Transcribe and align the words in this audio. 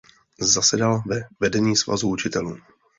Zasedal 0.39 1.03
ve 1.05 1.21
vedení 1.39 1.75
Svazu 1.75 2.07
učitelů. 2.09 2.57